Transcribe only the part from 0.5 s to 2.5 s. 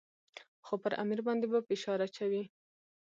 خو پر امیر باندې به فشار اچوي.